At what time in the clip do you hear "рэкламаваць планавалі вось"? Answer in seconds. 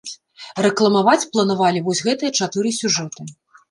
0.65-2.05